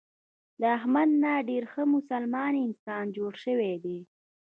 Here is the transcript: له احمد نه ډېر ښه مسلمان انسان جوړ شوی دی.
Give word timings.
له 0.61 0.67
احمد 0.77 1.09
نه 1.23 1.31
ډېر 1.49 1.63
ښه 1.71 1.83
مسلمان 1.95 2.53
انسان 2.67 3.03
جوړ 3.17 3.31
شوی 3.43 3.73
دی. 3.83 3.99